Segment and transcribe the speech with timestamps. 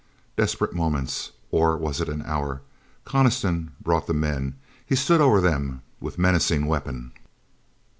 [0.35, 1.29] Desperate moments.
[1.51, 2.63] Or was it an hour?
[3.05, 4.55] Coniston brought the men.
[4.83, 7.11] He stood over them with menacing weapon.